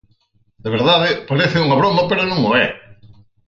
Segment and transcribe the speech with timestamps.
[0.63, 2.67] De verdade, parece unha broma pero non o é.